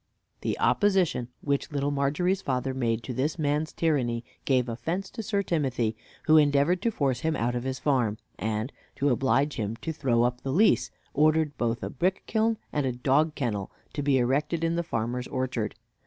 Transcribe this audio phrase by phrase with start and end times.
[0.41, 5.43] The opposition which Little Margery's father made to this man's tyranny gave offense to Sir
[5.43, 9.93] Timothy, who endeavored to force him out of his farm; and, to oblige him to
[9.93, 14.17] throw up the lease, ordered both a brick kiln and a dog kennel to be
[14.17, 15.75] erected in the farmer's orchard.